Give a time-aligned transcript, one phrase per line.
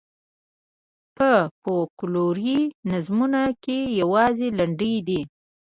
[1.17, 2.57] په فوکلوري
[2.91, 5.21] نظمونو کې یوازې لنډۍ دي.